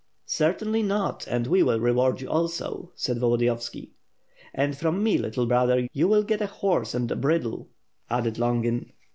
[0.13, 3.91] '* "Certainly not, and we will reward you also," said Volo diyovski.
[4.51, 7.67] "And from me, little brother, you will get a horse and bridle,"
[8.09, 8.93] added Longin.